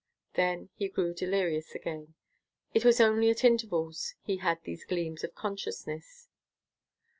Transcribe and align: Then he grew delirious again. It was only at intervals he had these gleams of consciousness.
Then 0.33 0.69
he 0.73 0.89
grew 0.89 1.13
delirious 1.13 1.75
again. 1.75 2.15
It 2.73 2.83
was 2.83 2.99
only 2.99 3.29
at 3.29 3.43
intervals 3.43 4.15
he 4.23 4.37
had 4.37 4.59
these 4.63 4.83
gleams 4.83 5.23
of 5.23 5.35
consciousness. 5.35 6.27